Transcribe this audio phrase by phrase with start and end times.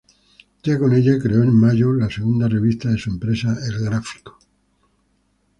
[0.65, 4.39] Ya con ella, creó en mayo la segunda revista de su empresa: El Gráfico.